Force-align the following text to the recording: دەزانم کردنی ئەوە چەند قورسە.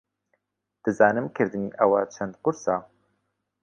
دەزانم 0.83 1.27
کردنی 1.35 1.75
ئەوە 1.79 2.01
چەند 2.15 2.33
قورسە. 2.43 2.77